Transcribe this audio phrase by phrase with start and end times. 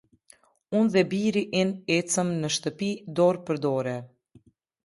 [0.79, 3.99] Unë dhe biri in ecëm në shtëpi, dorë për dore.